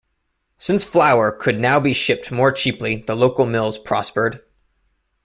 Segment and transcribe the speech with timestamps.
[0.57, 4.39] Since flour could now be shipped more cheaply the local mills prospered.